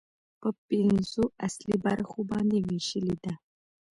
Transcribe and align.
په 0.41 0.49
پنځو 0.67 1.23
اصلي 1.47 1.77
برخو 1.85 2.19
باندې 2.29 2.57
ويشلې 2.67 3.15
ده 3.23 3.33